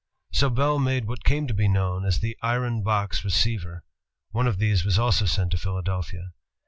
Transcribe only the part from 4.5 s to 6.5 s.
these was also sent to Phila delphia.